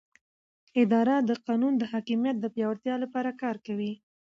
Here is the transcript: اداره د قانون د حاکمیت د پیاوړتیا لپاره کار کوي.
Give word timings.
اداره 0.81 1.15
د 1.29 1.31
قانون 1.45 1.73
د 1.77 1.83
حاکمیت 1.91 2.35
د 2.39 2.45
پیاوړتیا 2.55 2.95
لپاره 3.03 3.31
کار 3.41 3.55
کوي. 3.65 3.93